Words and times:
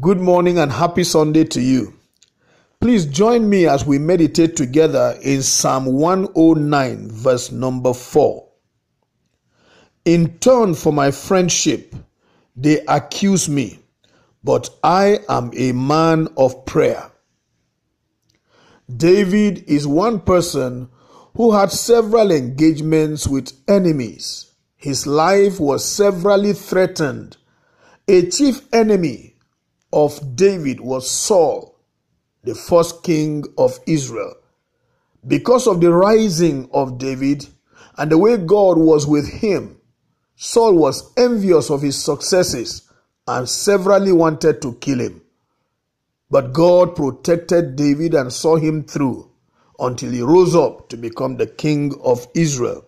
Good 0.00 0.18
morning 0.18 0.58
and 0.58 0.72
happy 0.72 1.04
Sunday 1.04 1.44
to 1.44 1.60
you. 1.60 1.94
Please 2.80 3.06
join 3.06 3.48
me 3.48 3.68
as 3.68 3.86
we 3.86 3.96
meditate 4.00 4.56
together 4.56 5.16
in 5.22 5.40
Psalm 5.40 5.86
109, 5.86 7.12
verse 7.12 7.52
number 7.52 7.94
4. 7.94 8.44
In 10.04 10.36
turn 10.38 10.74
for 10.74 10.92
my 10.92 11.12
friendship, 11.12 11.94
they 12.56 12.80
accuse 12.88 13.48
me, 13.48 13.78
but 14.42 14.68
I 14.82 15.20
am 15.28 15.52
a 15.56 15.70
man 15.70 16.26
of 16.36 16.66
prayer. 16.66 17.12
David 18.92 19.62
is 19.68 19.86
one 19.86 20.18
person 20.18 20.88
who 21.36 21.52
had 21.52 21.70
several 21.70 22.32
engagements 22.32 23.28
with 23.28 23.52
enemies. 23.68 24.50
His 24.74 25.06
life 25.06 25.60
was 25.60 25.84
severally 25.84 26.52
threatened. 26.52 27.36
A 28.08 28.28
chief 28.28 28.60
enemy 28.74 29.33
of 29.94 30.36
David 30.36 30.80
was 30.80 31.08
Saul, 31.08 31.78
the 32.42 32.54
first 32.54 33.04
king 33.04 33.44
of 33.56 33.78
Israel. 33.86 34.34
Because 35.26 35.66
of 35.66 35.80
the 35.80 35.92
rising 35.92 36.68
of 36.72 36.98
David 36.98 37.46
and 37.96 38.10
the 38.10 38.18
way 38.18 38.36
God 38.36 38.76
was 38.76 39.06
with 39.06 39.26
him, 39.26 39.80
Saul 40.36 40.74
was 40.74 41.12
envious 41.16 41.70
of 41.70 41.80
his 41.80 42.02
successes 42.02 42.90
and 43.28 43.48
severally 43.48 44.12
wanted 44.12 44.60
to 44.62 44.74
kill 44.74 45.00
him. 45.00 45.22
But 46.28 46.52
God 46.52 46.96
protected 46.96 47.76
David 47.76 48.14
and 48.14 48.32
saw 48.32 48.56
him 48.56 48.82
through 48.82 49.30
until 49.78 50.10
he 50.10 50.22
rose 50.22 50.56
up 50.56 50.88
to 50.88 50.96
become 50.96 51.36
the 51.36 51.46
king 51.46 51.94
of 52.02 52.26
Israel. 52.34 52.84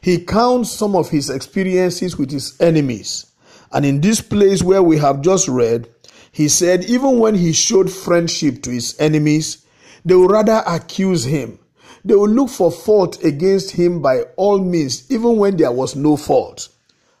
He 0.00 0.24
counts 0.24 0.70
some 0.70 0.96
of 0.96 1.10
his 1.10 1.28
experiences 1.28 2.16
with 2.16 2.30
his 2.30 2.58
enemies. 2.60 3.26
And 3.70 3.84
in 3.86 4.00
this 4.00 4.20
place 4.20 4.62
where 4.62 4.82
we 4.82 4.98
have 4.98 5.20
just 5.20 5.46
read, 5.48 5.88
he 6.32 6.48
said, 6.48 6.84
even 6.84 7.18
when 7.18 7.34
he 7.34 7.52
showed 7.52 7.92
friendship 7.92 8.62
to 8.62 8.70
his 8.70 8.98
enemies, 8.98 9.66
they 10.04 10.14
would 10.14 10.30
rather 10.30 10.62
accuse 10.66 11.24
him. 11.24 11.58
They 12.04 12.16
would 12.16 12.30
look 12.30 12.48
for 12.48 12.72
fault 12.72 13.22
against 13.22 13.72
him 13.72 14.02
by 14.02 14.22
all 14.36 14.58
means, 14.58 15.08
even 15.10 15.36
when 15.36 15.56
there 15.58 15.70
was 15.70 15.94
no 15.94 16.16
fault. 16.16 16.70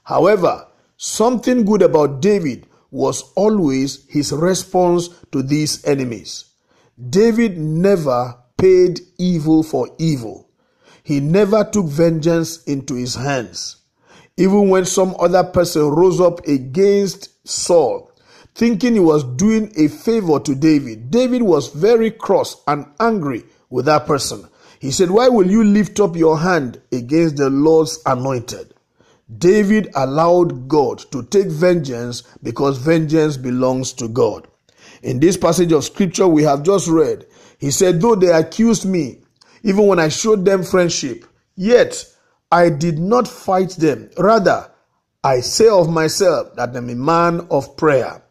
However, 0.02 0.66
something 0.96 1.64
good 1.64 1.82
about 1.82 2.20
David 2.20 2.66
was 2.90 3.32
always 3.34 4.04
his 4.08 4.32
response 4.32 5.08
to 5.30 5.42
these 5.42 5.84
enemies. 5.84 6.46
David 7.10 7.58
never 7.58 8.36
paid 8.56 9.00
evil 9.18 9.62
for 9.62 9.88
evil. 9.98 10.48
He 11.02 11.20
never 11.20 11.64
took 11.64 11.86
vengeance 11.86 12.62
into 12.64 12.94
his 12.94 13.14
hands. 13.14 13.76
Even 14.36 14.68
when 14.68 14.84
some 14.84 15.14
other 15.18 15.44
person 15.44 15.82
rose 15.82 16.20
up 16.20 16.46
against 16.46 17.46
Saul, 17.46 18.11
thinking 18.54 18.94
he 18.94 19.00
was 19.00 19.24
doing 19.24 19.72
a 19.76 19.88
favor 19.88 20.38
to 20.40 20.54
David. 20.54 21.10
David 21.10 21.42
was 21.42 21.68
very 21.68 22.10
cross 22.10 22.62
and 22.66 22.86
angry 23.00 23.44
with 23.70 23.86
that 23.86 24.06
person. 24.06 24.48
He 24.78 24.90
said, 24.90 25.10
Why 25.10 25.28
will 25.28 25.50
you 25.50 25.64
lift 25.64 26.00
up 26.00 26.16
your 26.16 26.38
hand 26.38 26.80
against 26.90 27.36
the 27.36 27.50
Lord's 27.50 28.00
anointed? 28.04 28.74
David 29.38 29.88
allowed 29.94 30.68
God 30.68 30.98
to 31.12 31.22
take 31.22 31.46
vengeance 31.46 32.22
because 32.42 32.78
vengeance 32.78 33.36
belongs 33.36 33.92
to 33.94 34.08
God. 34.08 34.48
In 35.02 35.20
this 35.20 35.36
passage 35.36 35.72
of 35.72 35.84
scripture 35.84 36.26
we 36.28 36.42
have 36.42 36.62
just 36.62 36.88
read, 36.88 37.26
he 37.58 37.70
said, 37.70 38.00
Though 38.00 38.14
they 38.14 38.32
accused 38.32 38.84
me, 38.84 39.20
even 39.62 39.86
when 39.86 39.98
I 39.98 40.08
showed 40.08 40.44
them 40.44 40.62
friendship, 40.62 41.24
yet 41.54 42.04
I 42.50 42.68
did 42.68 42.98
not 42.98 43.26
fight 43.26 43.70
them. 43.70 44.10
Rather, 44.18 44.70
I 45.24 45.40
say 45.40 45.68
of 45.68 45.88
myself 45.88 46.54
that 46.56 46.76
I'm 46.76 46.90
a 46.90 46.94
man 46.94 47.46
of 47.50 47.76
prayer. 47.76 48.21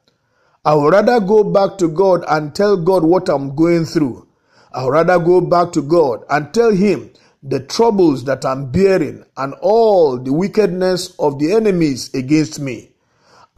I 0.64 0.76
would 0.76 0.94
rather 0.94 1.20
go 1.20 1.44
back 1.44 1.80
to 1.80 1.88
God 1.88 2.23
and 2.28 2.54
tell 2.54 2.78
God 2.78 3.04
what 3.04 3.30
I'm 3.30 3.56
going 3.56 3.84
through. 3.84 4.28
I 4.72 4.84
would 4.84 4.92
rather 4.92 5.18
go 5.18 5.42
back 5.42 5.72
to 5.72 5.81
God 5.81 6.23
and 6.30 6.53
tell 6.53 6.70
Him 6.72 7.09
the 7.42 7.62
troubles 7.62 8.26
that 8.26 8.46
I'm 8.46 8.72
bearing 8.72 9.25
and 9.38 9.56
all 9.62 10.19
the 10.19 10.31
wickedness 10.31 11.16
of 11.18 11.40
the 11.40 11.52
enemies 11.53 12.13
against 12.13 12.59
me. 12.59 12.91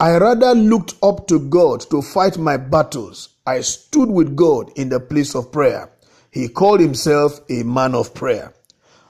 I 0.00 0.16
rather 0.16 0.54
looked 0.54 0.94
up 1.02 1.26
to 1.26 1.38
God 1.38 1.82
to 1.90 2.00
fight 2.00 2.38
my 2.38 2.56
battles. 2.56 3.28
I 3.46 3.60
stood 3.60 4.08
with 4.08 4.34
God 4.34 4.72
in 4.74 4.88
the 4.88 4.98
place 4.98 5.34
of 5.34 5.52
prayer. 5.52 5.90
He 6.30 6.48
called 6.48 6.80
himself 6.80 7.38
a 7.50 7.64
man 7.64 7.94
of 7.94 8.14
prayer. 8.14 8.54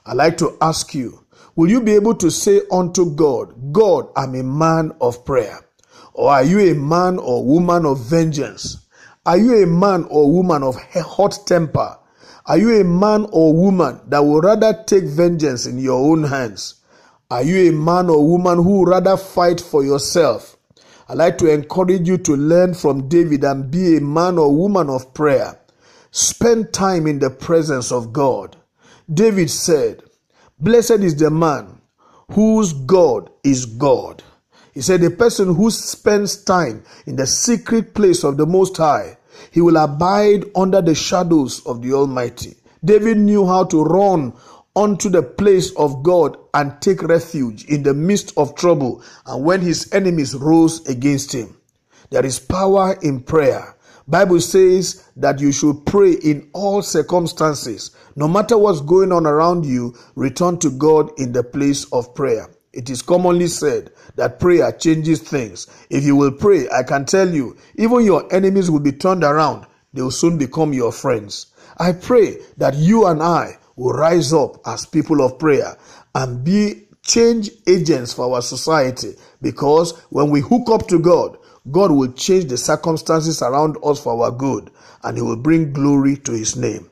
I 0.05 0.15
like 0.15 0.37
to 0.39 0.57
ask 0.61 0.93
you, 0.93 1.25
will 1.55 1.69
you 1.69 1.79
be 1.79 1.93
able 1.93 2.15
to 2.15 2.29
say 2.29 2.61
unto 2.69 3.15
God, 3.15 3.71
God, 3.71 4.09
I'm 4.17 4.35
a 4.35 4.43
man 4.43 4.91
of 4.99 5.23
prayer? 5.23 5.64
Or 6.17 6.31
are 6.31 6.43
you 6.43 6.71
a 6.71 6.73
man 6.73 7.19
or 7.19 7.43
woman 7.43 7.85
of 7.85 7.99
vengeance? 7.99 8.77
Are 9.25 9.37
you 9.37 9.63
a 9.63 9.67
man 9.67 10.05
or 10.09 10.31
woman 10.31 10.63
of 10.63 10.77
hot 10.81 11.39
temper? 11.45 11.97
Are 12.45 12.57
you 12.57 12.79
a 12.79 12.85
man 12.85 13.27
or 13.33 13.53
woman 13.53 13.99
that 14.07 14.23
would 14.23 14.45
rather 14.45 14.81
take 14.85 15.03
vengeance 15.03 15.65
in 15.65 15.77
your 15.77 15.99
own 15.99 16.23
hands? 16.23 16.75
Are 17.29 17.43
you 17.43 17.69
a 17.69 17.73
man 17.73 18.09
or 18.09 18.25
woman 18.25 18.63
who 18.63 18.79
would 18.79 18.89
rather 18.91 19.17
fight 19.17 19.59
for 19.59 19.83
yourself? 19.83 20.55
I'd 21.09 21.17
like 21.17 21.37
to 21.39 21.51
encourage 21.51 22.07
you 22.07 22.17
to 22.19 22.37
learn 22.37 22.75
from 22.75 23.09
David 23.09 23.43
and 23.43 23.69
be 23.69 23.97
a 23.97 24.01
man 24.01 24.37
or 24.37 24.55
woman 24.55 24.89
of 24.89 25.13
prayer. 25.13 25.59
Spend 26.11 26.71
time 26.71 27.07
in 27.07 27.19
the 27.19 27.29
presence 27.29 27.91
of 27.91 28.13
God. 28.13 28.55
David 29.13 29.49
said, 29.49 30.01
Blessed 30.59 31.01
is 31.01 31.17
the 31.17 31.29
man 31.29 31.81
whose 32.31 32.71
God 32.71 33.29
is 33.43 33.65
God. 33.65 34.23
He 34.75 34.81
said, 34.81 35.01
A 35.03 35.09
person 35.09 35.55
who 35.55 35.71
spends 35.71 36.35
time 36.43 36.83
in 37.07 37.15
the 37.15 37.25
secret 37.25 37.93
place 37.95 38.25
of 38.25 38.35
the 38.35 38.45
Most 38.45 38.75
High, 38.75 39.17
he 39.49 39.61
will 39.61 39.77
abide 39.77 40.45
under 40.53 40.81
the 40.81 40.93
shadows 40.93 41.65
of 41.65 41.81
the 41.81 41.93
Almighty. 41.93 42.55
David 42.83 43.17
knew 43.17 43.47
how 43.47 43.63
to 43.63 43.83
run 43.83 44.33
unto 44.75 45.09
the 45.09 45.23
place 45.23 45.71
of 45.77 46.03
God 46.03 46.37
and 46.53 46.79
take 46.81 47.01
refuge 47.01 47.63
in 47.65 47.83
the 47.83 47.93
midst 47.93 48.33
of 48.37 48.55
trouble 48.55 49.01
and 49.25 49.45
when 49.45 49.61
his 49.61 49.91
enemies 49.93 50.35
rose 50.35 50.85
against 50.87 51.33
him. 51.33 51.55
There 52.09 52.25
is 52.25 52.37
power 52.37 52.97
in 53.01 53.21
prayer. 53.21 53.77
Bible 54.09 54.41
says 54.41 55.09
that 55.15 55.39
you 55.39 55.53
should 55.53 55.85
pray 55.85 56.11
in 56.11 56.49
all 56.53 56.81
circumstances. 56.81 57.91
No 58.17 58.27
matter 58.27 58.57
what's 58.57 58.81
going 58.81 59.13
on 59.13 59.25
around 59.25 59.65
you, 59.65 59.95
return 60.15 60.59
to 60.59 60.69
God 60.69 61.11
in 61.17 61.31
the 61.31 61.43
place 61.43 61.85
of 61.93 62.13
prayer. 62.13 62.49
It 62.75 62.89
is 62.89 63.01
commonly 63.01 63.47
said 63.47 63.91
that 64.17 64.39
prayer 64.39 64.69
changes 64.73 65.21
things. 65.21 65.65
If 65.89 66.03
you 66.03 66.17
will 66.17 66.33
pray, 66.33 66.67
I 66.69 66.83
can 66.83 67.05
tell 67.05 67.29
you, 67.33 67.55
even 67.75 68.01
your 68.03 68.31
enemies 68.33 68.69
will 68.69 68.81
be 68.81 68.91
turned 68.91 69.23
around. 69.23 69.65
They 69.93 70.01
will 70.01 70.11
soon 70.11 70.37
become 70.37 70.73
your 70.73 70.91
friends. 70.91 71.47
I 71.77 71.93
pray 71.93 72.35
that 72.57 72.75
you 72.75 73.07
and 73.07 73.23
I 73.23 73.57
will 73.77 73.93
rise 73.93 74.33
up 74.33 74.57
as 74.67 74.85
people 74.85 75.21
of 75.21 75.39
prayer 75.39 75.77
and 76.13 76.43
be 76.43 76.87
change 77.01 77.49
agents 77.65 78.11
for 78.11 78.35
our 78.35 78.41
society 78.41 79.15
because 79.41 79.97
when 80.09 80.29
we 80.29 80.41
hook 80.41 80.69
up 80.69 80.87
to 80.89 80.99
God, 80.99 81.37
God 81.71 81.91
will 81.91 82.11
change 82.11 82.45
the 82.45 82.57
circumstances 82.57 83.41
around 83.41 83.77
us 83.85 84.03
for 84.03 84.21
our 84.21 84.31
good 84.31 84.69
and 85.03 85.15
He 85.15 85.23
will 85.23 85.37
bring 85.37 85.71
glory 85.71 86.17
to 86.17 86.33
His 86.33 86.57
name. 86.57 86.89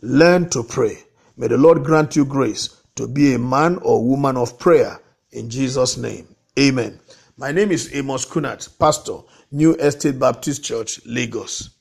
Learn 0.00 0.48
to 0.50 0.62
pray. 0.62 0.98
May 1.36 1.48
the 1.48 1.58
Lord 1.58 1.82
grant 1.82 2.14
you 2.14 2.24
grace 2.24 2.80
to 2.94 3.08
be 3.08 3.34
a 3.34 3.38
man 3.38 3.78
or 3.82 4.04
woman 4.04 4.36
of 4.36 4.60
prayer 4.60 5.00
in 5.34 5.50
Jesus' 5.50 5.96
name. 5.96 6.26
Amen. 6.58 7.00
My 7.36 7.52
name 7.52 7.72
is 7.72 7.94
Amos 7.94 8.24
Kunat, 8.24 8.78
Pastor, 8.78 9.18
New 9.50 9.74
Estate 9.74 10.18
Baptist 10.18 10.64
Church, 10.64 11.00
Lagos. 11.04 11.73